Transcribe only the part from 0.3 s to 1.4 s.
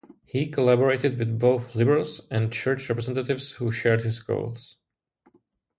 collaborated with